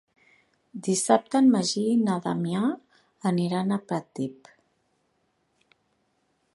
Dissabte 0.85 1.41
en 1.41 1.51
Magí 1.55 1.83
i 1.91 1.99
na 2.07 2.15
Damià 2.23 2.63
aniran 3.33 3.71
a 3.77 3.81
Pratdip. 3.85 4.53